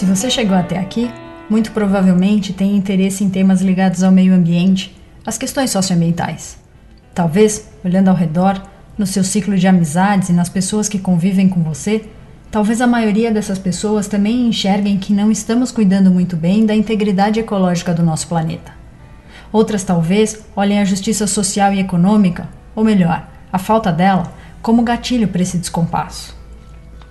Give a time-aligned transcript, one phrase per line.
[0.00, 1.12] Se você chegou até aqui,
[1.46, 6.56] muito provavelmente tem interesse em temas ligados ao meio ambiente, às questões socioambientais.
[7.14, 8.62] Talvez, olhando ao redor,
[8.96, 12.08] no seu ciclo de amizades e nas pessoas que convivem com você,
[12.50, 17.38] talvez a maioria dessas pessoas também enxerguem que não estamos cuidando muito bem da integridade
[17.38, 18.72] ecológica do nosso planeta.
[19.52, 24.32] Outras talvez olhem a justiça social e econômica, ou melhor, a falta dela,
[24.62, 26.39] como gatilho para esse descompasso.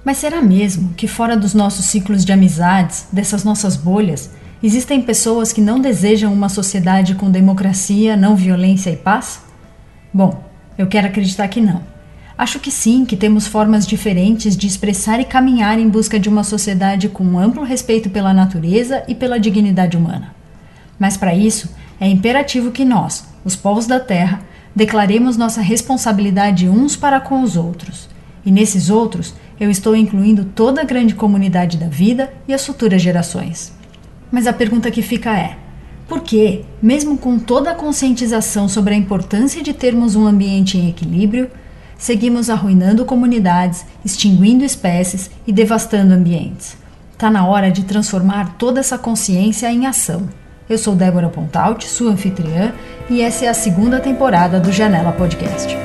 [0.10, 4.32] Mas será mesmo que fora dos nossos ciclos de amizades, dessas nossas bolhas,
[4.64, 9.40] existem pessoas que não desejam uma sociedade com democracia, não violência e paz?
[10.12, 10.44] Bom,
[10.80, 11.84] eu quero acreditar que não.
[12.36, 16.44] Acho que sim, que temos formas diferentes de expressar e caminhar em busca de uma
[16.44, 20.34] sociedade com amplo respeito pela natureza e pela dignidade humana.
[20.98, 21.70] Mas para isso,
[22.02, 24.42] é imperativo que nós, os povos da Terra,
[24.76, 28.10] declaremos nossa responsabilidade uns para com os outros.
[28.44, 33.02] E nesses outros, eu estou incluindo toda a grande comunidade da vida e as futuras
[33.02, 33.74] gerações.
[34.32, 35.58] Mas a pergunta que fica é:
[36.08, 40.90] por que, mesmo com toda a conscientização sobre a importância de termos um ambiente em
[40.90, 41.52] equilíbrio,
[41.98, 46.78] seguimos arruinando comunidades, extinguindo espécies e devastando ambientes?
[47.12, 50.30] Está na hora de transformar toda essa consciência em ação.
[50.70, 52.72] Eu sou Débora Pontaut, sua anfitriã,
[53.10, 55.76] e essa é a segunda temporada do Janela Podcast.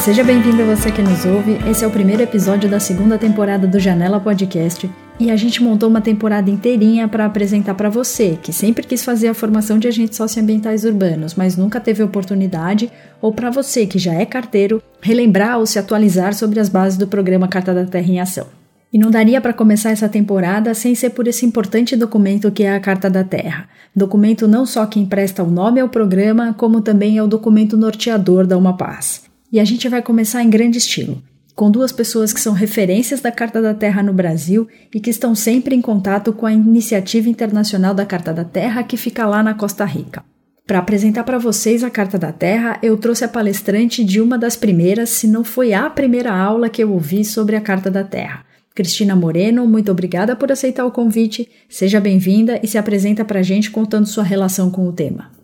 [0.00, 1.58] Seja bem-vindo você que nos ouve.
[1.70, 5.90] Esse é o primeiro episódio da segunda temporada do Janela Podcast e a gente montou
[5.90, 10.16] uma temporada inteirinha para apresentar para você que sempre quis fazer a formação de agentes
[10.16, 12.90] socioambientais urbanos, mas nunca teve oportunidade,
[13.20, 17.06] ou para você que já é carteiro, relembrar ou se atualizar sobre as bases do
[17.06, 18.46] programa Carta da Terra em Ação.
[18.90, 22.74] E não daria para começar essa temporada sem ser por esse importante documento que é
[22.74, 23.68] a Carta da Terra.
[23.94, 28.46] Documento não só que empresta o nome ao programa, como também é o documento norteador
[28.46, 29.29] da Uma Paz.
[29.52, 31.20] E a gente vai começar em grande estilo,
[31.56, 35.34] com duas pessoas que são referências da Carta da Terra no Brasil e que estão
[35.34, 39.54] sempre em contato com a iniciativa internacional da Carta da Terra que fica lá na
[39.54, 40.22] Costa Rica.
[40.64, 44.54] Para apresentar para vocês a Carta da Terra, eu trouxe a palestrante de uma das
[44.54, 48.44] primeiras, se não foi a primeira aula que eu ouvi sobre a Carta da Terra.
[48.72, 51.48] Cristina Moreno, muito obrigada por aceitar o convite.
[51.68, 55.39] Seja bem-vinda e se apresenta para a gente contando sua relação com o tema.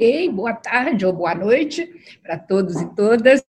[0.00, 1.86] Ok, boa tarde ou boa noite
[2.22, 3.44] para todos e todas.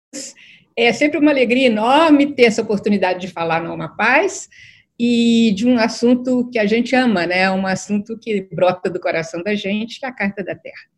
[0.75, 4.48] É sempre uma alegria enorme ter essa oportunidade de falar no Uma Paz
[4.98, 7.50] e de um assunto que a gente ama, né?
[7.50, 10.88] Um assunto que brota do coração da gente, que é a Carta da Terra.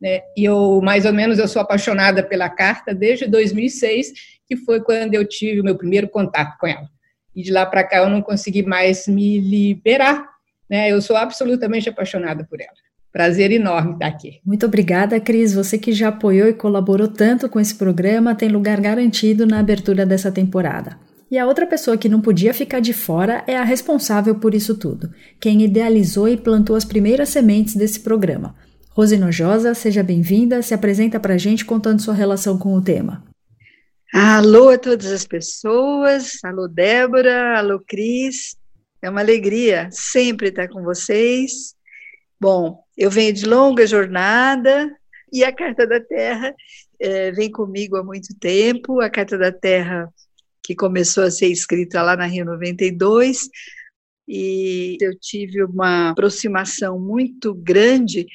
[0.00, 0.22] Né?
[0.36, 4.12] E eu, mais ou menos, eu sou apaixonada pela Carta desde 2006,
[4.44, 6.88] que foi quando eu tive o meu primeiro contato com ela.
[7.32, 10.26] E de lá para cá eu não consegui mais me liberar,
[10.68, 10.90] né?
[10.90, 12.85] Eu sou absolutamente apaixonada por ela.
[13.16, 14.40] Prazer enorme estar aqui.
[14.44, 15.54] Muito obrigada, Cris.
[15.54, 20.04] Você que já apoiou e colaborou tanto com esse programa tem lugar garantido na abertura
[20.04, 20.98] dessa temporada.
[21.30, 24.74] E a outra pessoa que não podia ficar de fora é a responsável por isso
[24.74, 25.10] tudo,
[25.40, 28.54] quem idealizou e plantou as primeiras sementes desse programa.
[28.90, 33.24] Rose Nojosa, seja bem-vinda, se apresenta para a gente contando sua relação com o tema.
[34.12, 38.58] Alô a todas as pessoas, alô Débora, alô Cris,
[39.00, 41.75] é uma alegria sempre estar com vocês.
[42.38, 44.94] Bom, eu venho de longa jornada
[45.32, 46.54] e a Carta da Terra
[47.00, 49.00] é, vem comigo há muito tempo.
[49.00, 50.08] A Carta da Terra,
[50.62, 53.48] que começou a ser escrita lá na Rio 92,
[54.28, 58.26] e eu tive uma aproximação muito grande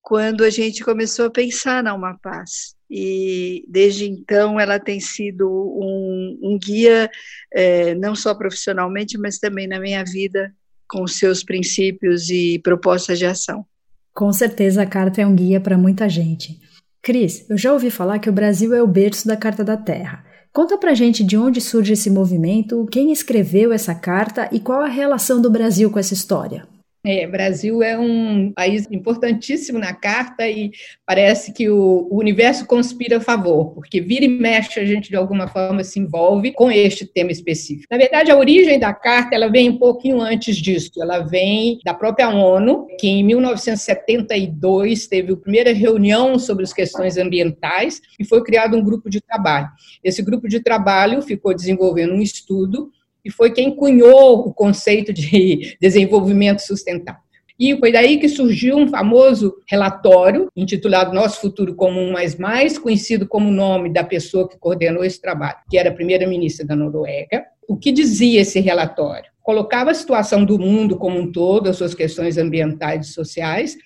[0.00, 2.74] quando a gente começou a pensar na Uma Paz.
[2.90, 7.10] E desde então ela tem sido um, um guia,
[7.52, 10.54] é, não só profissionalmente, mas também na minha vida,
[10.88, 13.64] com seus princípios e propostas de ação.
[14.12, 16.60] Com certeza a carta é um guia para muita gente.
[17.02, 20.24] Cris, eu já ouvi falar que o Brasil é o berço da Carta da Terra.
[20.52, 24.88] Conta pra gente de onde surge esse movimento, quem escreveu essa carta e qual a
[24.88, 26.66] relação do Brasil com essa história.
[27.06, 30.72] É, Brasil é um país importantíssimo na carta e
[31.04, 35.16] parece que o, o, universo conspira a favor, porque vira e mexe a gente de
[35.16, 37.88] alguma forma se envolve com este tema específico.
[37.90, 40.92] Na verdade, a origem da carta ela vem um pouquinho antes disso.
[40.96, 47.18] Ela vem da própria ONU, que em 1972 teve a primeira reunião sobre as questões
[47.18, 49.68] ambientais e foi criado um grupo de trabalho.
[50.02, 52.90] Esse grupo de trabalho ficou desenvolvendo um estudo
[53.24, 57.24] e foi quem cunhou o conceito de desenvolvimento sustentável.
[57.58, 63.28] E foi daí que surgiu um famoso relatório intitulado Nosso Futuro Comum Mais Mais, conhecido
[63.28, 67.44] como o nome da pessoa que coordenou esse trabalho, que era a primeira-ministra da Noruega.
[67.68, 69.30] O que dizia esse relatório?
[69.40, 73.76] Colocava a situação do mundo como um todo, as suas questões ambientais e sociais,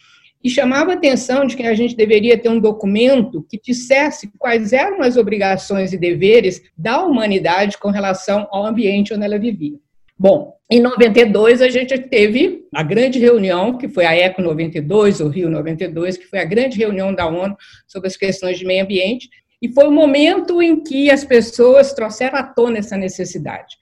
[0.43, 4.73] e chamava a atenção de que a gente deveria ter um documento que dissesse quais
[4.73, 9.77] eram as obrigações e deveres da humanidade com relação ao ambiente onde ela vivia.
[10.19, 15.29] Bom, em 92 a gente teve a grande reunião, que foi a ECO 92, o
[15.29, 17.57] Rio 92, que foi a grande reunião da ONU
[17.87, 19.29] sobre as questões de meio ambiente,
[19.63, 23.77] e foi o momento em que as pessoas trouxeram à tona essa necessidade.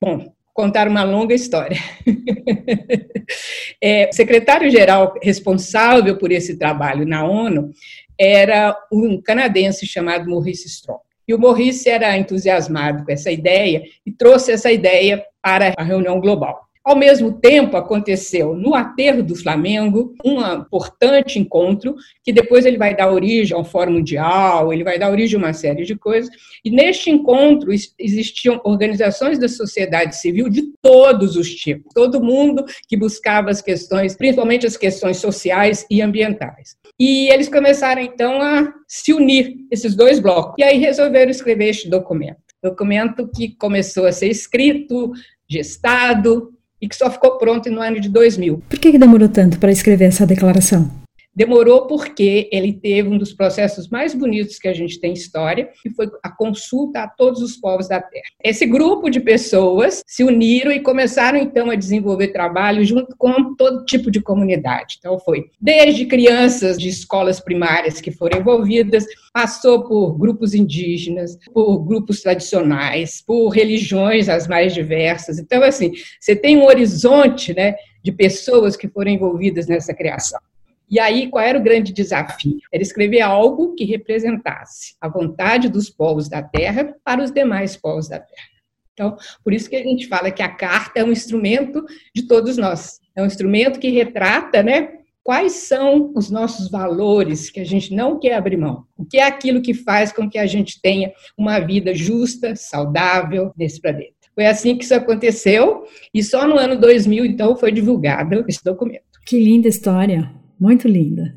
[0.00, 1.78] Bom, contar uma longa história.
[3.82, 7.70] é, o secretário-geral responsável por esse trabalho na ONU
[8.18, 11.00] era um canadense chamado Maurice Strong.
[11.26, 16.20] E o Maurice era entusiasmado com essa ideia e trouxe essa ideia para a reunião
[16.20, 16.60] global.
[16.82, 21.94] Ao mesmo tempo, aconteceu no aterro do Flamengo um importante encontro,
[22.24, 25.52] que depois ele vai dar origem ao Fórum Mundial, ele vai dar origem a uma
[25.52, 26.30] série de coisas.
[26.64, 32.96] E neste encontro existiam organizações da sociedade civil de todos os tipos, todo mundo que
[32.96, 36.76] buscava as questões, principalmente as questões sociais e ambientais.
[36.98, 41.90] E eles começaram então a se unir, esses dois blocos, e aí resolveram escrever este
[41.90, 42.40] documento.
[42.62, 45.12] Documento que começou a ser escrito,
[45.48, 48.62] gestado, e que só ficou pronto no ano de 2000.
[48.68, 50.99] Por que demorou tanto para escrever essa declaração?
[51.34, 55.70] Demorou porque ele teve um dos processos mais bonitos que a gente tem em história,
[55.80, 58.24] que foi a consulta a todos os povos da Terra.
[58.42, 63.84] Esse grupo de pessoas se uniram e começaram então a desenvolver trabalho junto com todo
[63.84, 64.96] tipo de comunidade.
[64.98, 71.78] Então foi desde crianças de escolas primárias que foram envolvidas, passou por grupos indígenas, por
[71.78, 75.38] grupos tradicionais, por religiões as mais diversas.
[75.38, 80.40] Então assim, você tem um horizonte, né, de pessoas que foram envolvidas nessa criação.
[80.90, 82.58] E aí, qual era o grande desafio?
[82.72, 88.08] Era escrever algo que representasse a vontade dos povos da Terra para os demais povos
[88.08, 88.48] da Terra.
[88.92, 91.84] Então, por isso que a gente fala que a carta é um instrumento
[92.14, 92.98] de todos nós.
[93.14, 98.18] É um instrumento que retrata, né, quais são os nossos valores que a gente não
[98.18, 98.84] quer abrir mão.
[98.98, 103.52] O que é aquilo que faz com que a gente tenha uma vida justa, saudável
[103.56, 104.14] nesse planeta.
[104.34, 109.04] Foi assim que isso aconteceu e só no ano 2000, então, foi divulgado esse documento.
[109.24, 110.39] Que linda história!
[110.60, 111.34] Muito linda.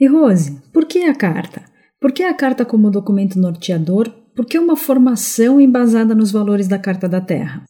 [0.00, 1.64] E Rose, por que a carta?
[2.00, 4.10] Por que a carta como documento norteador?
[4.34, 7.64] Por que uma formação embasada nos valores da Carta da Terra?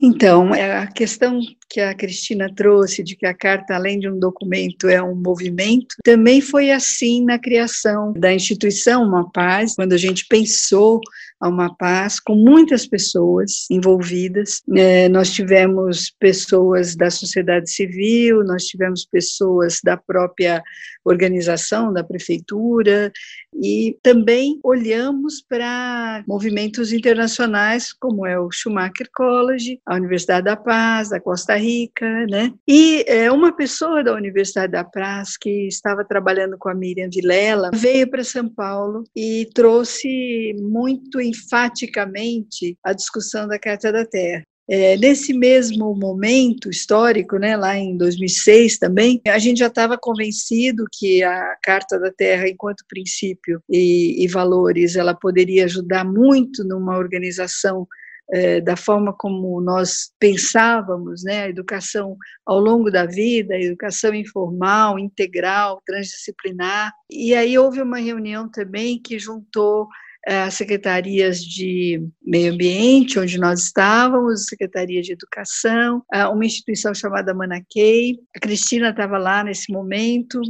[0.00, 4.18] Então, é a questão que a Cristina trouxe de que a carta, além de um
[4.18, 9.96] documento, é um movimento, também foi assim na criação da instituição Uma Paz, quando a
[9.96, 11.00] gente pensou
[11.40, 14.62] a Uma Paz, com muitas pessoas envolvidas.
[14.76, 20.62] É, nós tivemos pessoas da sociedade civil, nós tivemos pessoas da própria
[21.04, 23.10] organização, da prefeitura,
[23.54, 31.08] e também olhamos para movimentos internacionais, como é o Schumacher College, a Universidade da Paz,
[31.08, 32.52] da Costa Rica, né?
[32.66, 37.70] E é, uma pessoa da Universidade da Paz que estava trabalhando com a Miriam Vilela
[37.72, 44.42] veio para São Paulo e trouxe muito enfaticamente a discussão da Carta da Terra.
[44.70, 50.84] É, nesse mesmo momento histórico, né, lá em 2006 também, a gente já estava convencido
[50.92, 56.98] que a Carta da Terra, enquanto princípio e, e valores, ela poderia ajudar muito numa
[56.98, 57.88] organização
[58.30, 62.14] é, da forma como nós pensávamos, né, a educação
[62.44, 66.92] ao longo da vida, a educação informal, integral, transdisciplinar.
[67.10, 69.88] E aí houve uma reunião também que juntou
[70.36, 77.32] as secretarias de meio ambiente, onde nós estávamos, secretaria de educação, é, uma instituição chamada
[77.32, 78.18] Manaquei.
[78.36, 80.40] A Cristina estava lá nesse momento,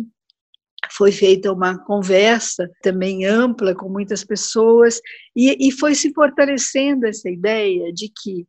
[0.91, 5.01] foi feita uma conversa também ampla com muitas pessoas
[5.37, 8.47] e, e foi se fortalecendo essa ideia de que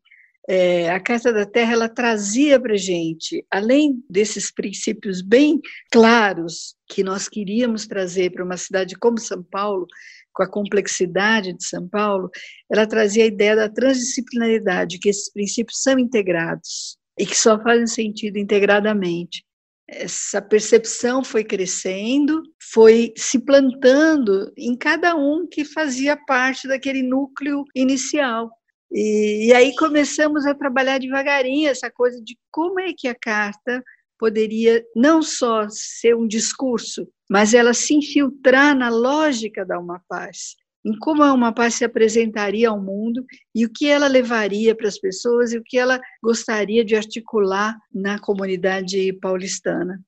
[0.52, 7.04] é, a Carta da Terra ela trazia para gente, além desses princípios bem claros que
[7.04, 9.86] nós queríamos trazer para uma cidade como São Paulo,
[10.34, 12.30] com a complexidade de São Paulo,
[12.72, 17.88] ela trazia a ideia da transdisciplinaridade, que esses princípios são integrados e que só fazem
[17.88, 19.44] sentido integradamente
[19.92, 27.66] essa percepção foi crescendo, foi se plantando em cada um que fazia parte daquele núcleo
[27.76, 28.52] inicial.
[28.92, 33.84] E, e, aí começamos a trabalhar devagarinho essa coisa de como é que a carta
[34.18, 40.56] poderia não só ser um discurso, mas ela se infiltrar na lógica da uma paz
[40.84, 44.88] em como a Uma Paz se apresentaria ao mundo e o que ela levaria para
[44.88, 50.02] as pessoas e o que ela gostaria de articular na comunidade paulistana.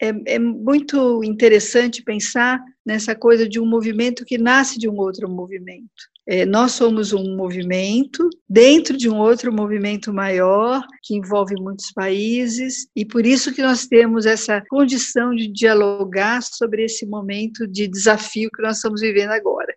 [0.00, 5.28] É, é muito interessante pensar nessa coisa de um movimento que nasce de um outro
[5.30, 5.88] movimento.
[6.26, 12.86] É, nós somos um movimento dentro de um outro movimento maior que envolve muitos países
[12.96, 18.50] e por isso que nós temos essa condição de dialogar sobre esse momento de desafio
[18.54, 19.74] que nós estamos vivendo agora.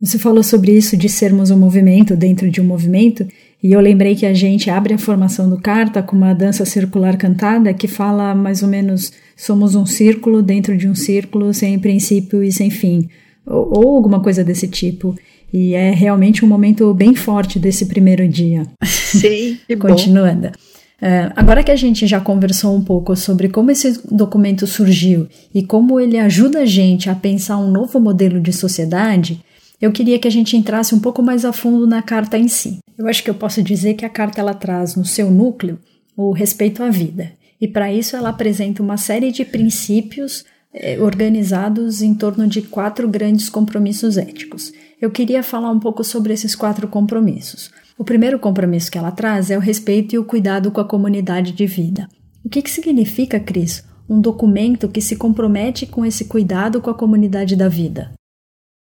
[0.00, 3.24] Você falou sobre isso de sermos um movimento dentro de um movimento
[3.62, 7.16] e eu lembrei que a gente abre a formação do Carta com uma dança circular
[7.16, 12.42] cantada que fala mais ou menos somos um círculo dentro de um círculo sem princípio
[12.42, 13.08] e sem fim,
[13.46, 15.14] ou, ou alguma coisa desse tipo.
[15.52, 18.66] E é realmente um momento bem forte desse primeiro dia.
[18.82, 19.88] Sim, que bom.
[19.88, 20.48] Continuando.
[20.48, 25.62] Uh, agora que a gente já conversou um pouco sobre como esse documento surgiu e
[25.62, 29.42] como ele ajuda a gente a pensar um novo modelo de sociedade,
[29.82, 32.78] eu queria que a gente entrasse um pouco mais a fundo na carta em si.
[32.96, 35.76] Eu acho que eu posso dizer que a carta ela traz no seu núcleo
[36.16, 37.32] o respeito à vida.
[37.60, 43.08] E para isso ela apresenta uma série de princípios eh, organizados em torno de quatro
[43.08, 44.72] grandes compromissos éticos.
[45.00, 47.72] Eu queria falar um pouco sobre esses quatro compromissos.
[47.98, 51.50] O primeiro compromisso que ela traz é o respeito e o cuidado com a comunidade
[51.50, 52.08] de vida.
[52.44, 56.94] O que, que significa, Cris, um documento que se compromete com esse cuidado com a
[56.94, 58.12] comunidade da vida?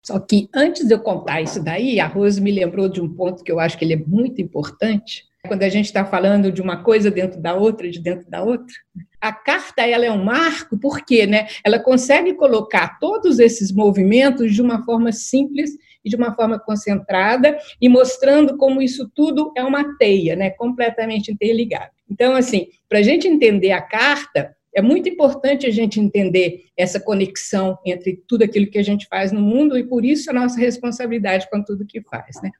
[0.08, 3.44] Só que antes de eu contar isso daí, a Rose me lembrou de um ponto
[3.44, 6.82] que eu acho que ele é muito importante, quando a gente está falando de uma
[6.82, 8.74] coisa dentro da outra, de dentro da outra.
[9.20, 14.62] A carta ela é um marco porque né, ela consegue colocar todos esses movimentos de
[14.62, 15.72] uma forma simples
[16.02, 21.30] e de uma forma concentrada e mostrando como isso tudo é uma teia, né, completamente
[21.30, 21.90] interligada.
[22.10, 27.00] Então, assim, para a gente entender a carta, é muito importante a gente entender essa
[27.00, 30.58] conexão entre tudo aquilo que a gente faz no mundo e por isso a nossa
[30.58, 32.52] responsabilidade com tudo que faz, né?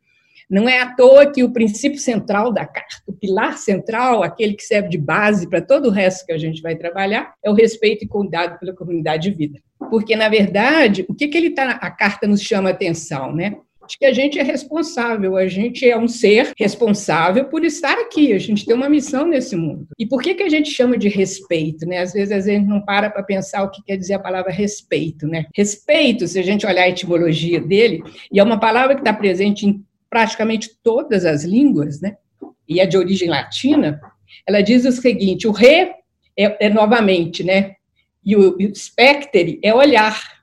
[0.50, 4.64] Não é à toa que o princípio central da carta, o pilar central, aquele que
[4.64, 8.04] serve de base para todo o resto que a gente vai trabalhar, é o respeito
[8.04, 9.60] e cuidado pela comunidade de vida.
[9.90, 13.58] Porque, na verdade, o que, que ele tá, a carta nos chama atenção, né?
[13.88, 18.32] De que a gente é responsável, a gente é um ser responsável por estar aqui,
[18.32, 19.88] a gente tem uma missão nesse mundo.
[19.98, 21.86] E por que, que a gente chama de respeito?
[21.86, 21.98] Né?
[21.98, 25.26] Às vezes a gente não para para pensar o que quer dizer a palavra respeito.
[25.26, 25.46] Né?
[25.54, 28.02] Respeito, se a gente olhar a etimologia dele,
[28.32, 32.16] e é uma palavra que está presente em praticamente todas as línguas, né?
[32.68, 34.00] e é de origem latina,
[34.46, 35.92] ela diz o seguinte: o re
[36.36, 37.74] é, é novamente, né?
[38.24, 40.37] E o, o spectere é olhar.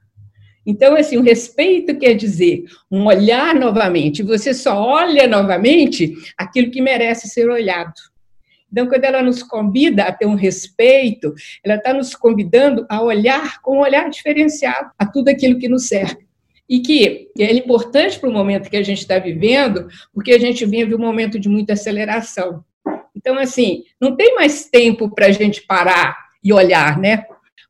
[0.65, 4.23] Então, assim, o respeito quer dizer um olhar novamente.
[4.23, 7.93] Você só olha novamente aquilo que merece ser olhado.
[8.71, 13.61] Então, quando ela nos convida a ter um respeito, ela está nos convidando a olhar
[13.61, 16.25] com um olhar diferenciado a tudo aquilo que nos cerca.
[16.67, 20.65] E que é importante para o momento que a gente está vivendo, porque a gente
[20.65, 22.65] vive um momento de muita aceleração.
[23.15, 27.25] Então, assim, não tem mais tempo para a gente parar e olhar, né?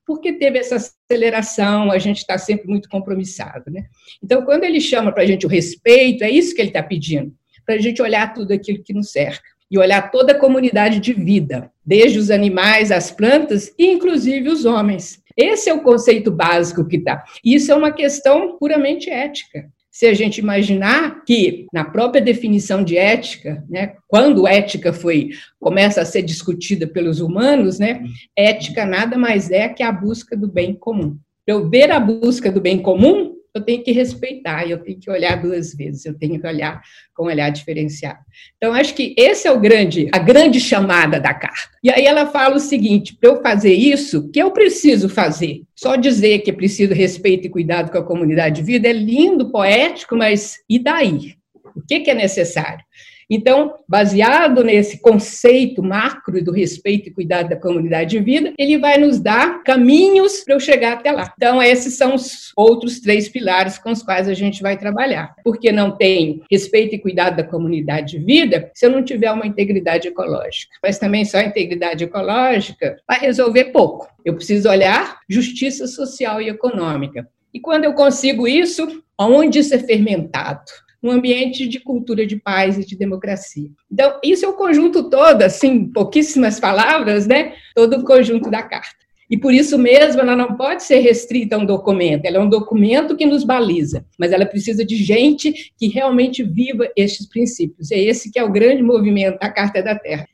[0.05, 3.71] Porque teve essa aceleração, a gente está sempre muito compromissado.
[3.71, 3.85] Né?
[4.23, 7.33] Então, quando ele chama para a gente o respeito, é isso que ele está pedindo,
[7.65, 11.13] para a gente olhar tudo aquilo que nos cerca e olhar toda a comunidade de
[11.13, 15.19] vida, desde os animais, as plantas e inclusive os homens.
[15.35, 17.23] Esse é o conceito básico que está.
[17.43, 22.97] Isso é uma questão puramente ética se a gente imaginar que na própria definição de
[22.97, 28.03] ética, né, quando ética foi começa a ser discutida pelos humanos, né,
[28.35, 31.17] ética nada mais é que a busca do bem comum.
[31.47, 35.41] Eu ver a busca do bem comum eu tenho que respeitar, eu tenho que olhar
[35.41, 36.81] duas vezes, eu tenho que olhar
[37.13, 38.19] com um olhar diferenciado.
[38.57, 41.69] Então, acho que esse é o grande, a grande chamada da carta.
[41.81, 45.61] E aí ela fala o seguinte: para eu fazer isso, o que eu preciso fazer?
[45.73, 49.49] Só dizer que é preciso respeito e cuidado com a comunidade de vida é lindo,
[49.49, 51.35] poético, mas e daí?
[51.75, 52.83] O que, que é necessário?
[53.29, 58.97] Então, baseado nesse conceito macro do respeito e cuidado da comunidade de vida, ele vai
[58.97, 61.33] nos dar caminhos para eu chegar até lá.
[61.35, 65.35] Então, esses são os outros três pilares com os quais a gente vai trabalhar.
[65.43, 69.47] Porque não tenho respeito e cuidado da comunidade de vida se eu não tiver uma
[69.47, 70.75] integridade ecológica.
[70.81, 74.07] Mas também só a integridade ecológica vai resolver pouco.
[74.23, 77.27] Eu preciso olhar justiça social e econômica.
[77.53, 80.65] E quando eu consigo isso, onde isso é fermentado?
[81.05, 83.69] Um ambiente de cultura de paz e de democracia.
[83.91, 87.53] Então, isso é o conjunto todo, assim, pouquíssimas palavras, né?
[87.75, 89.05] Todo o conjunto da carta.
[89.29, 92.49] E por isso mesmo ela não pode ser restrita a um documento, ela é um
[92.49, 97.91] documento que nos baliza, mas ela precisa de gente que realmente viva estes princípios.
[97.91, 100.27] É esse que é o grande movimento da Carta da Terra.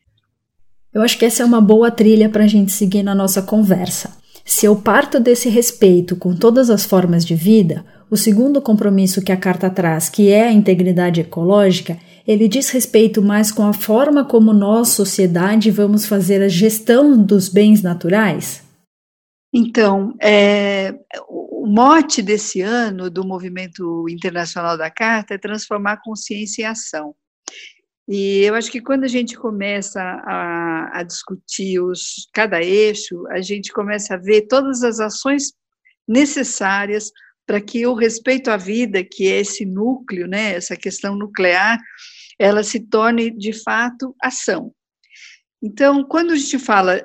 [0.94, 4.18] Eu acho que essa é uma boa trilha para a gente seguir na nossa conversa.
[4.44, 9.32] Se eu parto desse respeito com todas as formas de vida, o segundo compromisso que
[9.32, 14.26] a carta traz, que é a integridade ecológica, ele diz respeito mais com a forma
[14.26, 18.64] como nós, sociedade, vamos fazer a gestão dos bens naturais?
[19.54, 20.94] Então, é,
[21.30, 27.16] o mote desse ano do Movimento Internacional da Carta é transformar consciência em ação.
[28.10, 33.40] E eu acho que quando a gente começa a, a discutir os, cada eixo, a
[33.40, 35.54] gente começa a ver todas as ações
[36.06, 37.10] necessárias
[37.46, 41.80] para que o respeito à vida, que é esse núcleo, né, essa questão nuclear,
[42.40, 44.74] ela se torne de fato ação.
[45.64, 47.02] Então, quando a gente fala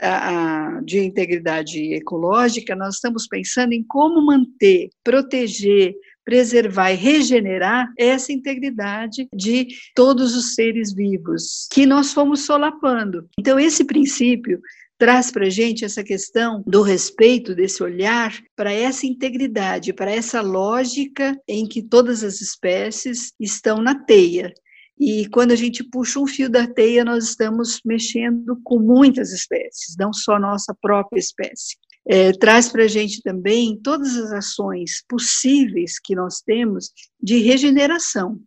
[0.82, 9.28] de integridade ecológica, nós estamos pensando em como manter, proteger, preservar e regenerar essa integridade
[9.34, 13.28] de todos os seres vivos que nós fomos solapando.
[13.38, 14.58] Então, esse princípio
[14.98, 20.40] traz para a gente essa questão do respeito, desse olhar para essa integridade, para essa
[20.40, 24.52] lógica em que todas as espécies estão na teia.
[24.98, 29.94] E quando a gente puxa um fio da teia, nós estamos mexendo com muitas espécies,
[29.98, 31.76] não só nossa própria espécie.
[32.08, 38.40] É, traz para a gente também todas as ações possíveis que nós temos de regeneração.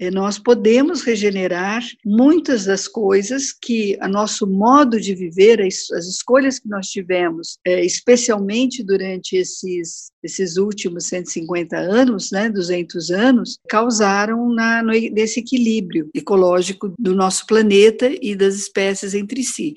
[0.00, 6.06] É, nós podemos regenerar muitas das coisas que a nosso modo de viver, as, as
[6.06, 13.58] escolhas que nós tivemos, é, especialmente durante esses, esses últimos 150 anos, né, 200 anos,
[13.68, 19.74] causaram na, nesse equilíbrio ecológico do nosso planeta e das espécies entre si.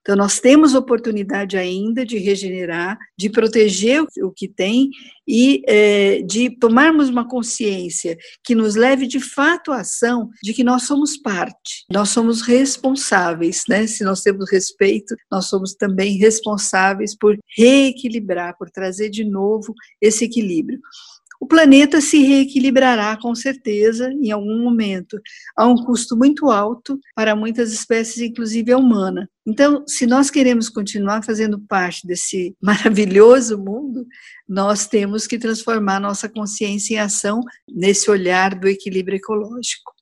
[0.00, 4.88] Então, nós temos oportunidade ainda de regenerar, de proteger o que tem
[5.28, 10.64] e é, de tomarmos uma consciência que nos leve de fato à ação de que
[10.64, 13.86] nós somos parte, nós somos responsáveis, né?
[13.86, 20.24] Se nós temos respeito, nós somos também responsáveis por reequilibrar, por trazer de novo esse
[20.24, 20.80] equilíbrio
[21.40, 25.18] o planeta se reequilibrará com certeza em algum momento,
[25.56, 29.26] a um custo muito alto para muitas espécies, inclusive a humana.
[29.46, 34.06] Então, se nós queremos continuar fazendo parte desse maravilhoso mundo,
[34.46, 39.92] nós temos que transformar nossa consciência em ação nesse olhar do equilíbrio ecológico.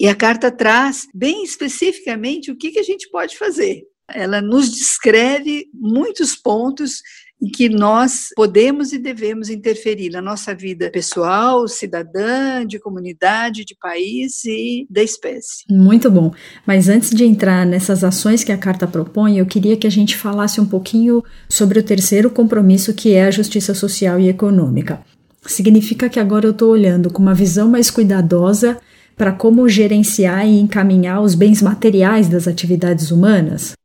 [0.00, 3.84] E a carta traz bem especificamente o que, a gente pode fazer.
[4.10, 7.02] Ela nos descreve muitos pontos
[7.40, 13.76] em que nós podemos e devemos interferir na nossa vida pessoal, cidadã, de comunidade, de
[13.80, 15.64] país e da espécie.
[15.70, 16.32] Muito bom.
[16.66, 20.16] Mas antes de entrar nessas ações que a carta propõe, eu queria que a gente
[20.16, 25.00] falasse um pouquinho sobre o terceiro compromisso, que é a justiça social e econômica.
[25.46, 28.78] Significa que agora eu estou olhando com uma visão mais cuidadosa
[29.16, 33.77] para como gerenciar e encaminhar os bens materiais das atividades humanas?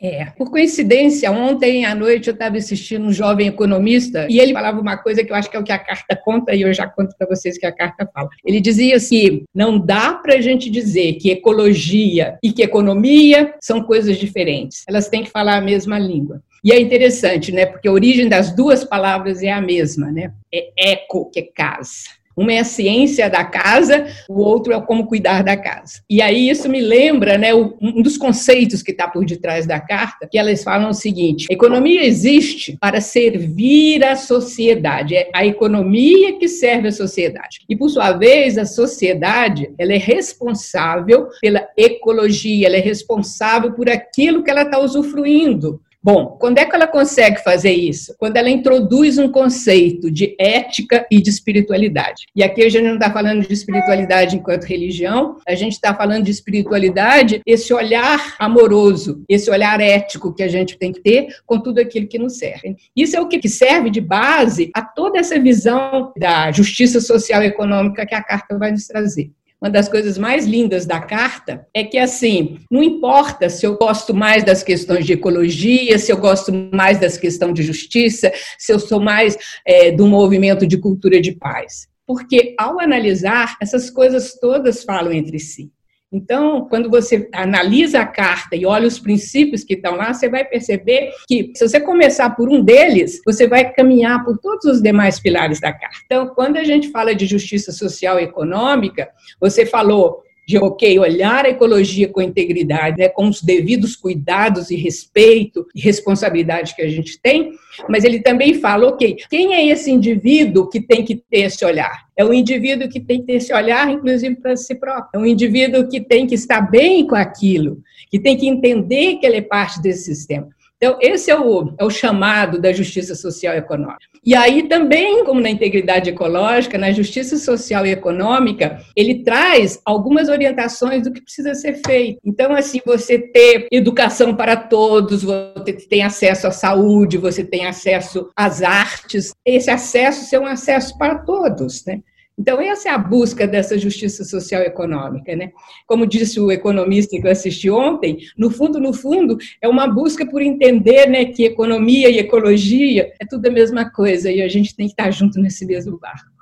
[0.00, 4.80] É, por coincidência, ontem à noite eu estava assistindo um jovem economista e ele falava
[4.80, 6.86] uma coisa que eu acho que é o que a carta conta e eu já
[6.86, 8.28] conto para vocês que a carta fala.
[8.44, 13.82] Ele dizia assim: não dá para a gente dizer que ecologia e que economia são
[13.82, 14.84] coisas diferentes.
[14.88, 16.40] Elas têm que falar a mesma língua.
[16.62, 17.66] E é interessante, né?
[17.66, 20.32] Porque a origem das duas palavras é a mesma, né?
[20.52, 22.17] É eco, que é casa.
[22.38, 26.00] Uma é a ciência da casa, o outro é como cuidar da casa.
[26.08, 30.28] E aí isso me lembra, né, um dos conceitos que está por detrás da carta,
[30.30, 35.16] que elas falam o seguinte: a economia existe para servir a sociedade.
[35.16, 37.60] É a economia que serve a sociedade.
[37.68, 43.90] E por sua vez, a sociedade, ela é responsável pela ecologia, ela é responsável por
[43.90, 45.80] aquilo que ela está usufruindo.
[46.00, 48.14] Bom, quando é que ela consegue fazer isso?
[48.18, 52.24] Quando ela introduz um conceito de ética e de espiritualidade.
[52.36, 56.24] E aqui a gente não está falando de espiritualidade enquanto religião, a gente está falando
[56.24, 61.60] de espiritualidade, esse olhar amoroso, esse olhar ético que a gente tem que ter com
[61.60, 62.76] tudo aquilo que nos serve.
[62.94, 67.46] Isso é o que serve de base a toda essa visão da justiça social e
[67.46, 71.82] econômica que a carta vai nos trazer uma das coisas mais lindas da carta é
[71.82, 76.52] que, assim, não importa se eu gosto mais das questões de ecologia, se eu gosto
[76.72, 81.32] mais das questões de justiça, se eu sou mais é, do movimento de cultura de
[81.32, 81.88] paz.
[82.06, 85.70] Porque, ao analisar, essas coisas todas falam entre si.
[86.10, 90.42] Então, quando você analisa a carta e olha os princípios que estão lá, você vai
[90.44, 95.20] perceber que, se você começar por um deles, você vai caminhar por todos os demais
[95.20, 95.98] pilares da carta.
[96.06, 101.44] Então, quando a gente fala de justiça social e econômica, você falou de, ok, olhar
[101.44, 106.88] a ecologia com integridade, né, com os devidos cuidados e respeito e responsabilidade que a
[106.88, 107.52] gente tem,
[107.86, 112.06] mas ele também fala, ok, quem é esse indivíduo que tem que ter esse olhar?
[112.16, 115.10] É o indivíduo que tem que ter esse olhar, inclusive, para si próprio.
[115.12, 119.26] É um indivíduo que tem que estar bem com aquilo, que tem que entender que
[119.26, 120.48] ele é parte desse sistema.
[120.78, 123.98] Então, esse é o, é o chamado da justiça social e econômica.
[124.24, 130.28] E aí também, como na integridade ecológica, na justiça social e econômica, ele traz algumas
[130.28, 132.20] orientações do que precisa ser feito.
[132.24, 138.30] Então, assim, você ter educação para todos, você tem acesso à saúde, você tem acesso
[138.36, 142.00] às artes, esse acesso ser um acesso para todos, né?
[142.38, 145.34] Então, essa é a busca dessa justiça social e econômica.
[145.34, 145.50] Né?
[145.86, 150.24] Como disse o economista que eu assisti ontem, no fundo, no fundo, é uma busca
[150.24, 154.76] por entender né, que economia e ecologia é tudo a mesma coisa e a gente
[154.76, 156.38] tem que estar junto nesse mesmo barco.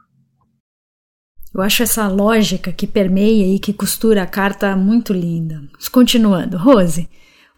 [1.55, 5.63] Eu acho essa lógica que permeia e que costura a carta muito linda.
[5.91, 7.09] Continuando, Rose,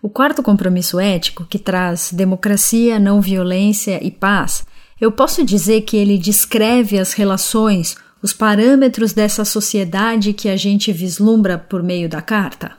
[0.01, 4.65] o quarto compromisso ético, que traz democracia, não violência e paz,
[5.01, 10.93] eu posso dizer que ele descreve as relações os parâmetros dessa sociedade que a gente
[10.93, 12.77] vislumbra por meio da carta?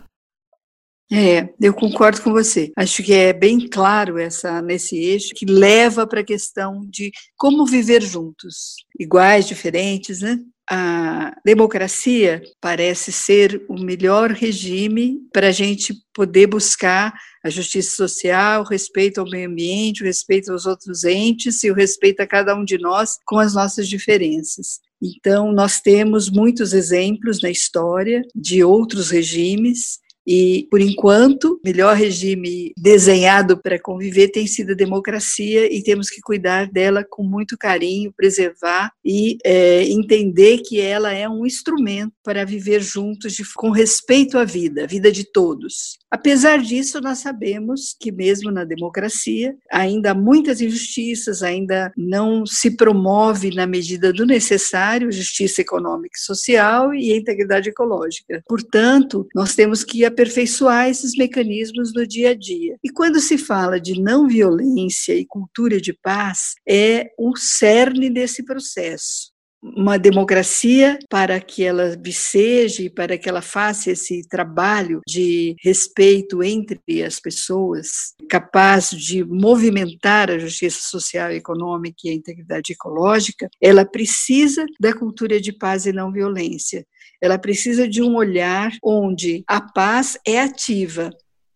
[1.11, 2.71] É, eu concordo com você.
[2.77, 7.65] Acho que é bem claro essa nesse eixo que leva para a questão de como
[7.65, 10.37] viver juntos, iguais, diferentes, né?
[10.71, 17.11] A democracia parece ser o melhor regime para a gente poder buscar
[17.43, 21.73] a justiça social, o respeito ao meio ambiente, o respeito aos outros entes e o
[21.73, 24.79] respeito a cada um de nós com as nossas diferenças.
[25.01, 29.99] Então, nós temos muitos exemplos na história de outros regimes
[30.31, 36.07] e, por enquanto, o melhor regime desenhado para conviver tem sido a democracia e temos
[36.07, 42.13] que cuidar dela com muito carinho, preservar e é, entender que ela é um instrumento
[42.23, 45.97] para viver juntos de, com respeito à vida, a vida de todos.
[46.11, 52.75] Apesar disso, nós sabemos que, mesmo na democracia, ainda há muitas injustiças, ainda não se
[52.75, 58.43] promove, na medida do necessário, justiça econômica e social e integridade ecológica.
[58.47, 62.75] Portanto, nós temos que aperfeiçoar esses mecanismos no dia a dia.
[62.83, 68.43] E quando se fala de não violência e cultura de paz, é o cerne desse
[68.43, 69.29] processo
[69.61, 77.03] uma democracia para que ela viceje, para que ela faça esse trabalho de respeito entre
[77.03, 84.65] as pessoas, capaz de movimentar a justiça social, econômica e a integridade ecológica, ela precisa
[84.79, 86.85] da cultura de paz e não violência.
[87.21, 91.09] Ela precisa de um olhar onde a paz é ativa,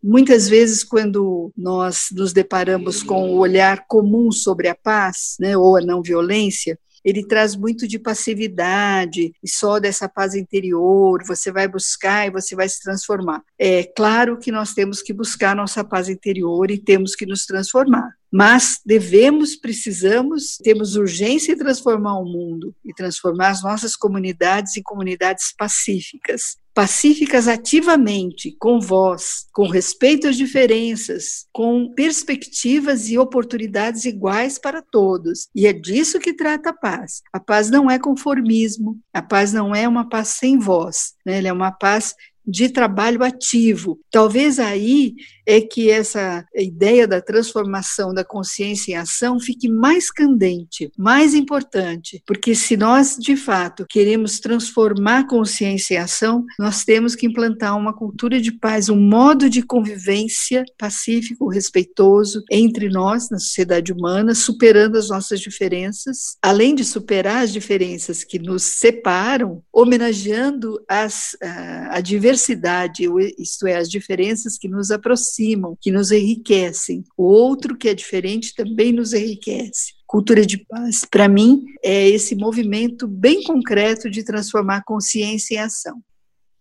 [0.06, 5.78] Muitas vezes, quando nós nos deparamos com o olhar comum sobre a paz, né, ou
[5.78, 11.66] a não violência, ele traz muito de passividade e só dessa paz interior, você vai
[11.66, 13.42] buscar e você vai se transformar.
[13.58, 18.10] É claro que nós temos que buscar nossa paz interior e temos que nos transformar.
[18.36, 24.82] Mas devemos, precisamos, temos urgência em transformar o mundo e transformar as nossas comunidades em
[24.82, 34.58] comunidades pacíficas pacíficas ativamente, com voz, com respeito às diferenças, com perspectivas e oportunidades iguais
[34.58, 35.48] para todos.
[35.54, 37.22] E é disso que trata a paz.
[37.32, 41.38] A paz não é conformismo, a paz não é uma paz sem voz, né?
[41.38, 42.12] ela é uma paz
[42.46, 43.98] de trabalho ativo.
[44.10, 45.14] Talvez aí
[45.46, 52.22] é que essa ideia da transformação da consciência em ação fique mais candente, mais importante,
[52.26, 57.76] porque se nós de fato queremos transformar a consciência em ação, nós temos que implantar
[57.76, 64.34] uma cultura de paz, um modo de convivência pacífico, respeitoso entre nós na sociedade humana,
[64.34, 71.96] superando as nossas diferenças, além de superar as diferenças que nos separam, homenageando as, a,
[71.96, 73.04] a diversidade,
[73.38, 77.04] isto é, as diferenças que nos aproximam aproximam, que nos enriquecem.
[77.16, 79.94] O outro que é diferente também nos enriquece.
[80.06, 86.00] Cultura de paz, para mim, é esse movimento bem concreto de transformar consciência em ação.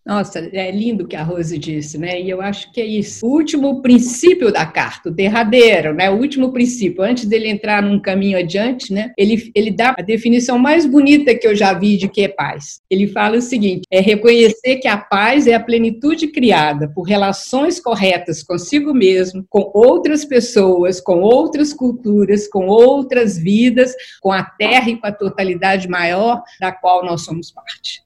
[0.06, 2.20] Nossa, é lindo o que a Rose disse, né?
[2.22, 3.26] E eu acho que é isso.
[3.26, 6.10] O último princípio da carta, o derradeiro, né?
[6.10, 9.14] O último princípio, antes dele entrar num caminho adiante, né?
[9.18, 12.82] Ele, ele dá a definição mais bonita que eu já vi de que é paz.
[12.90, 17.80] Ele fala o seguinte: é reconhecer que a paz é a plenitude criada por relações
[17.80, 24.90] corretas consigo mesmo, com outras pessoas, com outras culturas, com outras vidas, com a terra
[24.90, 28.04] e com a totalidade maior da qual nós somos parte.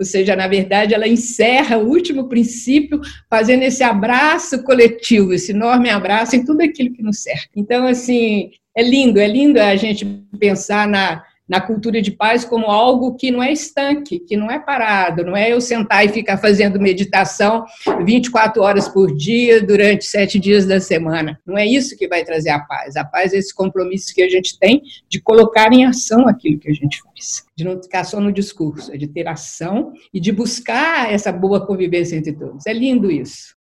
[0.00, 5.90] Ou seja, na verdade, ela encerra o último princípio fazendo esse abraço coletivo, esse enorme
[5.90, 7.50] abraço em tudo aquilo que nos cerca.
[7.54, 10.06] Então, assim, é lindo, é lindo a gente
[10.38, 14.60] pensar na, na cultura de paz como algo que não é estanque, que não é
[14.60, 17.64] parado, não é eu sentar e ficar fazendo meditação
[18.06, 21.40] 24 horas por dia durante sete dias da semana.
[21.44, 22.94] Não é isso que vai trazer a paz.
[22.94, 26.70] A paz é esse compromisso que a gente tem de colocar em ação aquilo que
[26.70, 30.30] a gente faz, de não ficar só no discurso, é de ter ação e de
[30.30, 32.64] buscar essa boa convivência entre todos.
[32.64, 33.56] É lindo isso.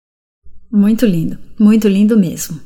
[0.71, 2.61] Muito lindo, muito lindo mesmo.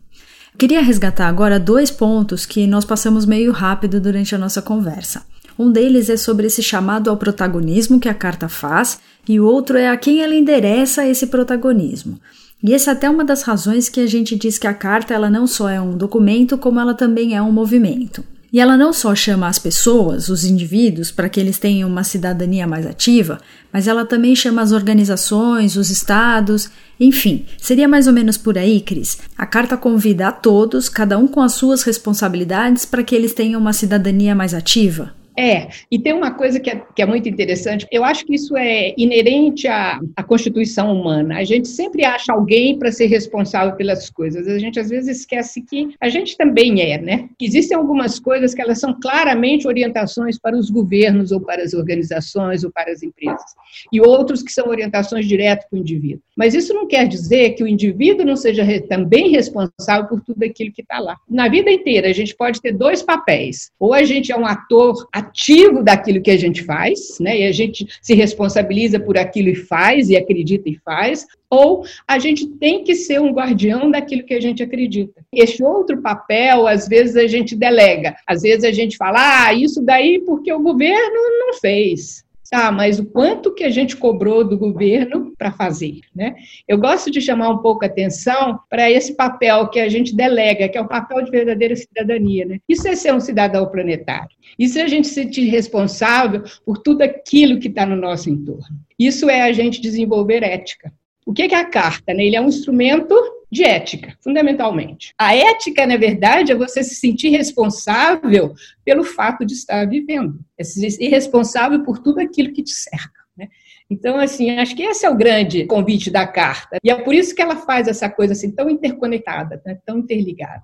[0.58, 5.26] Queria resgatar agora dois pontos que nós passamos meio rápido durante a nossa conversa.
[5.58, 9.78] Um deles é sobre esse chamado ao protagonismo que a carta faz, e o outro
[9.78, 12.20] é a quem ela endereça esse protagonismo.
[12.64, 15.30] E essa é até uma das razões que a gente diz que a carta ela
[15.30, 18.24] não só é um documento, como ela também é um movimento.
[18.54, 22.68] E ela não só chama as pessoas, os indivíduos, para que eles tenham uma cidadania
[22.68, 23.40] mais ativa,
[23.72, 28.80] mas ela também chama as organizações, os estados, enfim, seria mais ou menos por aí,
[28.80, 29.18] Cris.
[29.36, 33.60] A carta convida a todos, cada um com as suas responsabilidades, para que eles tenham
[33.60, 35.23] uma cidadania mais ativa.
[35.38, 38.56] É, e tem uma coisa que é, que é muito interessante, eu acho que isso
[38.56, 41.38] é inerente à, à constituição humana.
[41.38, 44.48] A gente sempre acha alguém para ser responsável pelas coisas.
[44.48, 47.30] A gente às vezes esquece que a gente também é, né?
[47.42, 52.64] Existem algumas coisas que elas são claramente orientações para os governos ou para as organizações
[52.64, 53.56] ou para as empresas,
[53.92, 56.22] e outros que são orientações diretas para o indivíduo.
[56.36, 60.72] Mas isso não quer dizer que o indivíduo não seja também responsável por tudo aquilo
[60.72, 61.18] que está lá.
[61.30, 63.72] Na vida inteira, a gente pode ter dois papéis.
[63.80, 67.40] Ou a gente é um ator ativo daquilo que a gente faz, né?
[67.40, 72.18] E a gente se responsabiliza por aquilo e faz, e acredita e faz, ou a
[72.20, 75.24] gente tem que ser um guardião daquilo que a gente acredita.
[75.32, 78.16] Esse outro papel, às vezes, a gente delega.
[78.28, 82.24] Às vezes a gente fala, ah, isso daí porque o governo não fez.
[82.54, 86.36] Tá, mas o quanto que a gente cobrou do governo para fazer, né?
[86.68, 90.70] Eu gosto de chamar um pouco a atenção para esse papel que a gente delega,
[90.70, 92.60] que é o papel de verdadeira cidadania, né?
[92.70, 94.30] Isso é ser um cidadão planetário.
[94.60, 98.78] Isso é a gente se sentir responsável por tudo aquilo que está no nosso entorno.
[99.00, 100.94] Isso é a gente desenvolver ética.
[101.26, 102.14] O que é a carta?
[102.14, 102.28] Né?
[102.28, 103.16] Ele é um instrumento
[103.54, 105.14] de ética, fundamentalmente.
[105.16, 110.64] A ética, na verdade, é você se sentir responsável pelo fato de estar vivendo, é
[110.64, 113.22] ser responsável por tudo aquilo que te cerca.
[113.38, 113.48] Né?
[113.88, 116.78] Então, assim, acho que esse é o grande convite da carta.
[116.84, 119.78] E é por isso que ela faz essa coisa assim tão interconectada, né?
[119.86, 120.64] tão interligada.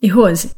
[0.00, 0.52] E Rose,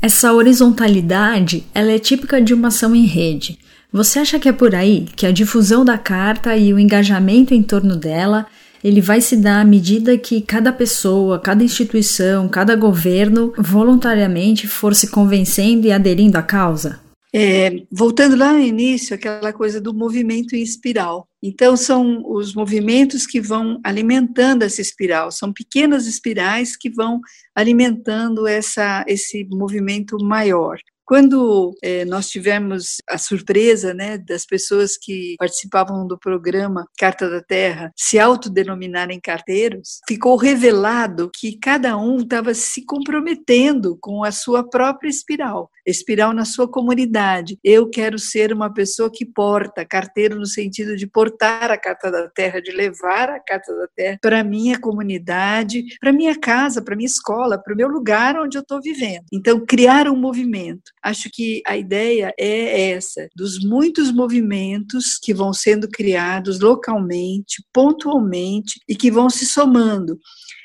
[0.00, 3.58] essa horizontalidade, ela é típica de uma ação em rede.
[3.92, 7.62] Você acha que é por aí que a difusão da carta e o engajamento em
[7.62, 8.46] torno dela
[8.82, 14.94] ele vai se dar à medida que cada pessoa, cada instituição, cada governo voluntariamente for
[14.94, 17.00] se convencendo e aderindo à causa?
[17.32, 21.28] É, voltando lá no início, aquela coisa do movimento em espiral.
[21.42, 27.20] Então, são os movimentos que vão alimentando essa espiral, são pequenas espirais que vão
[27.54, 30.78] alimentando essa, esse movimento maior.
[31.08, 37.40] Quando é, nós tivemos a surpresa né, das pessoas que participavam do programa Carta da
[37.40, 44.68] Terra se autodenominarem carteiros, ficou revelado que cada um estava se comprometendo com a sua
[44.68, 47.58] própria espiral, espiral na sua comunidade.
[47.64, 52.28] Eu quero ser uma pessoa que porta, carteiro no sentido de portar a Carta da
[52.28, 57.06] Terra, de levar a Carta da Terra para minha comunidade, para minha casa, para minha
[57.06, 59.24] escola, para o meu lugar onde eu estou vivendo.
[59.32, 60.92] Então, criar um movimento.
[61.08, 68.78] Acho que a ideia é essa, dos muitos movimentos que vão sendo criados localmente, pontualmente
[68.86, 70.18] e que vão se somando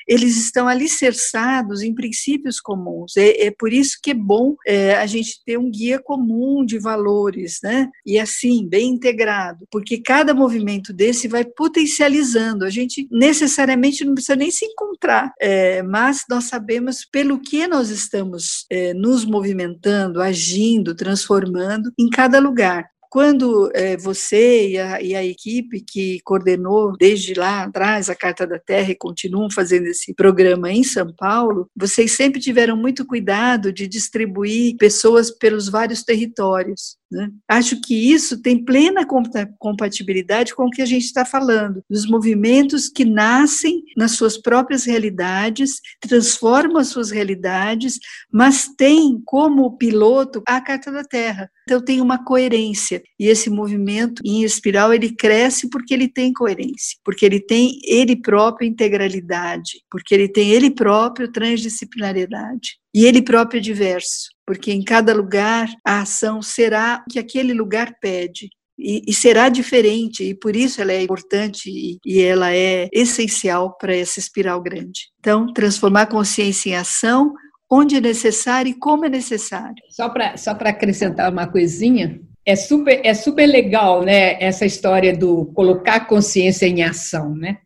[0.06, 3.16] eles estão alicerçados em princípios comuns.
[3.16, 6.78] É, é por isso que é bom é, a gente ter um guia comum de
[6.78, 7.88] valores, né?
[8.04, 12.64] E assim, bem integrado, porque cada movimento desse vai potencializando.
[12.64, 17.90] A gente necessariamente não precisa nem se encontrar, é, mas nós sabemos pelo que nós
[17.90, 25.14] estamos é, nos movimentando, agindo, transformando em cada lugar quando é, você e a, e
[25.14, 30.12] a, equipe que coordenou desde lá atrás a Carta da Terra e continuam fazendo esse
[30.12, 36.96] programa em São Paulo, vocês sempre tiveram muito cuidado de distribuir pessoas pelos vários territórios.
[37.10, 37.30] Né?
[37.48, 39.06] Acho que isso tem plena
[39.58, 44.84] compatibilidade com o que a gente está falando, dos movimentos que nascem nas suas próprias
[44.84, 47.98] realidades, transformam as suas realidades,
[48.32, 51.50] mas têm como piloto a Carta da Terra.
[51.64, 56.98] Então tem uma coerência e esse movimento em espiral ele cresce porque ele tem coerência,
[57.04, 63.60] porque ele tem ele próprio integralidade, porque ele tem ele próprio transdisciplinariedade e ele próprio
[63.60, 68.48] diverso, porque em cada lugar a ação será o que aquele lugar pede.
[68.76, 73.76] E, e, será diferente, e por isso ela é importante e, e ela é essencial
[73.78, 75.10] para essa espiral grande.
[75.20, 77.32] Então, transformar a consciência em ação
[77.70, 79.76] onde é necessário e como é necessário.
[79.90, 85.46] Só para só acrescentar uma coisinha, é super, é super legal, né, essa história do
[85.54, 87.58] colocar a consciência em ação, né?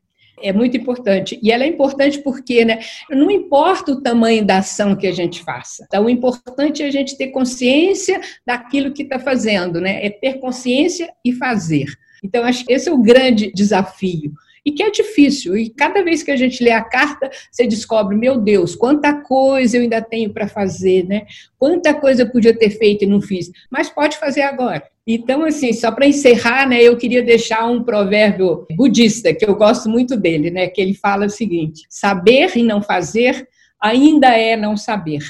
[0.43, 1.39] É muito importante.
[1.43, 5.43] E ela é importante porque, né, não importa o tamanho da ação que a gente
[5.43, 5.85] faça.
[5.87, 10.05] Então, o importante é a gente ter consciência daquilo que está fazendo, né?
[10.05, 11.87] É ter consciência e fazer.
[12.23, 14.33] Então, acho que esse é o grande desafio.
[14.69, 15.57] E que é difícil.
[15.57, 19.79] E cada vez que a gente lê a carta, você descobre, meu Deus, quanta coisa
[19.79, 21.25] eu ainda tenho para fazer, né?
[21.59, 24.83] Quanta coisa eu podia ter feito e não fiz, mas pode fazer agora.
[25.07, 29.89] Então, assim, só para encerrar, né, eu queria deixar um provérbio budista, que eu gosto
[29.89, 33.49] muito dele, né, que ele fala o seguinte: saber e não fazer
[33.81, 35.23] ainda é não saber.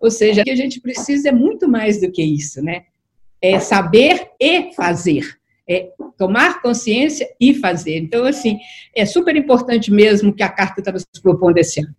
[0.00, 2.82] Ou seja, o que a gente precisa é muito mais do que isso, né?
[3.40, 5.39] É saber e fazer.
[5.70, 7.96] É tomar consciência e fazer.
[7.98, 8.58] Então, assim,
[8.94, 11.94] é super importante mesmo que a carta está nos propondo esse ano.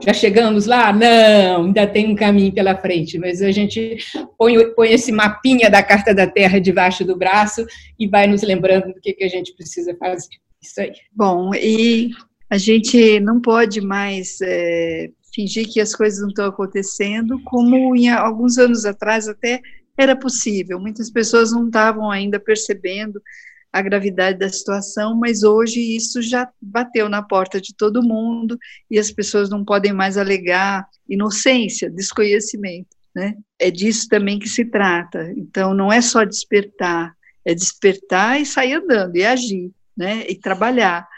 [0.00, 0.92] Já chegamos lá?
[0.92, 3.96] Não, ainda tem um caminho pela frente, mas a gente
[4.38, 7.64] põe, põe esse mapinha da Carta da Terra debaixo do braço
[7.98, 10.28] e vai nos lembrando do que, que a gente precisa fazer.
[10.60, 10.92] Isso aí.
[11.12, 12.10] Bom, e
[12.48, 18.08] a gente não pode mais é, fingir que as coisas não estão acontecendo, como em
[18.08, 19.60] alguns anos atrás até
[19.96, 20.80] era possível.
[20.80, 23.20] Muitas pessoas não estavam ainda percebendo
[23.72, 28.58] a gravidade da situação, mas hoje isso já bateu na porta de todo mundo
[28.90, 33.34] e as pessoas não podem mais alegar inocência, desconhecimento, né?
[33.58, 35.32] É disso também que se trata.
[35.36, 37.14] Então não é só despertar,
[37.46, 40.26] é despertar e sair andando e agir, né?
[40.28, 41.08] E trabalhar.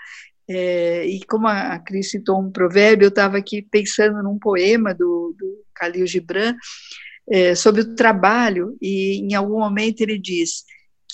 [0.48, 5.34] É, e como a Cris citou um provérbio, eu estava aqui pensando num poema do,
[5.36, 6.54] do Khalil Gibran
[7.30, 10.64] é, sobre o trabalho e em algum momento ele diz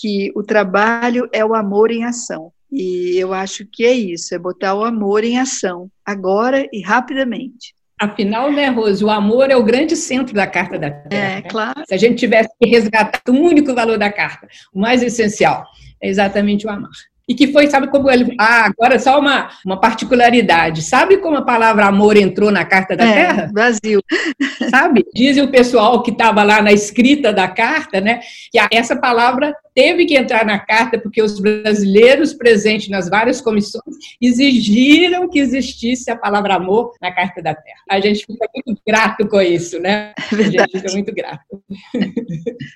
[0.00, 2.52] que o trabalho é o amor em ação.
[2.72, 7.74] E eu acho que é isso, é botar o amor em ação, agora e rapidamente.
[8.00, 11.32] Afinal, né, Rose, o amor é o grande centro da Carta da Terra.
[11.32, 11.42] É, né?
[11.42, 11.82] claro.
[11.86, 15.64] Se a gente tivesse que resgatar o único valor da Carta, o mais essencial,
[16.02, 16.90] é exatamente o amar
[17.30, 18.34] e que foi, sabe como ele.
[18.40, 20.82] Ah, agora só uma, uma particularidade.
[20.82, 23.50] Sabe como a palavra amor entrou na Carta da é, Terra?
[23.52, 24.00] Brasil.
[24.68, 25.06] Sabe?
[25.14, 28.18] Dizem o pessoal que estava lá na escrita da carta, né?
[28.50, 33.94] Que essa palavra teve que entrar na carta porque os brasileiros presentes nas várias comissões
[34.20, 37.78] exigiram que existisse a palavra amor na Carta da Terra.
[37.88, 40.12] A gente fica muito grato com isso, né?
[40.32, 41.62] É a gente fica muito grato.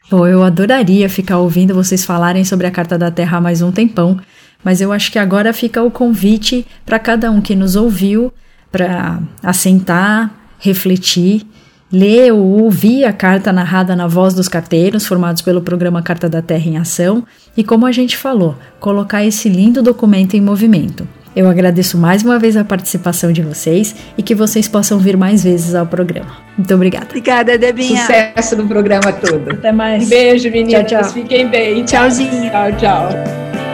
[0.09, 3.73] Bom, eu adoraria ficar ouvindo vocês falarem sobre a Carta da Terra há mais um
[3.73, 4.21] tempão,
[4.65, 8.33] mas eu acho que agora fica o convite para cada um que nos ouviu
[8.73, 11.47] para assentar, refletir
[11.95, 16.43] ler ou ouvir a carta narrada na voz dos carteiros, formados pelo programa Carta da
[16.43, 17.25] Terra em Ação,
[17.57, 21.07] e como a gente falou, colocar esse lindo documento em movimento.
[21.37, 25.43] Eu agradeço mais uma vez a participação de vocês e que vocês possam vir mais
[25.43, 26.37] vezes ao programa.
[26.57, 27.07] Muito obrigada.
[27.07, 28.01] Obrigada, Debinha.
[28.01, 29.51] Sucesso no programa todo.
[29.51, 30.05] Até mais.
[30.05, 30.89] Um beijo, meninas.
[30.89, 31.13] Tchau, tchau.
[31.13, 31.85] Fiquem bem.
[31.85, 32.51] Tchauzinho.
[32.51, 33.74] Tchau, tchau.